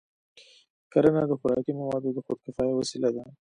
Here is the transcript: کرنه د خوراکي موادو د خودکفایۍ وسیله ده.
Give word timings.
کرنه 0.91 1.21
د 1.27 1.31
خوراکي 1.39 1.73
موادو 1.79 2.09
د 2.13 2.17
خودکفایۍ 2.25 2.73
وسیله 2.75 3.09
ده. 3.15 3.23